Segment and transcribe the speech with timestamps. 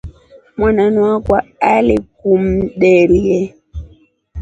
[0.57, 1.43] Mwananu wakwa
[1.77, 3.39] alikumdelye.